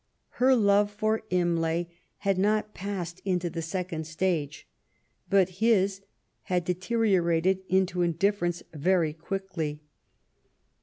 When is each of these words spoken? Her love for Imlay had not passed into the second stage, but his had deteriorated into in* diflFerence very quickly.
Her 0.41 0.55
love 0.55 0.89
for 0.89 1.21
Imlay 1.29 1.85
had 2.17 2.39
not 2.39 2.73
passed 2.73 3.21
into 3.23 3.51
the 3.51 3.61
second 3.61 4.07
stage, 4.07 4.67
but 5.29 5.47
his 5.61 6.01
had 6.49 6.65
deteriorated 6.65 7.61
into 7.69 8.01
in* 8.01 8.15
diflFerence 8.15 8.63
very 8.73 9.13
quickly. 9.13 9.79